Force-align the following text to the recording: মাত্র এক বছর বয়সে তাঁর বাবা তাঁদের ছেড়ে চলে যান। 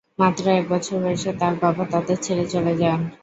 মাত্র 0.19 0.43
এক 0.51 0.65
বছর 0.69 0.95
বয়সে 1.03 1.31
তাঁর 1.39 1.53
বাবা 1.63 1.83
তাঁদের 1.91 2.17
ছেড়ে 2.21 2.45
চলে 2.53 2.73
যান। 2.81 2.99